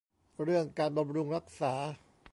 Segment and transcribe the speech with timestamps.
[0.43, 1.73] เรื่องการบำรุงรักษา